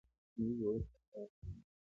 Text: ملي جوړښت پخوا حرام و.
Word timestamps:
ملي 0.37 0.53
جوړښت 0.59 0.87
پخوا 0.97 1.23
حرام 1.25 1.55
و. 1.63 1.69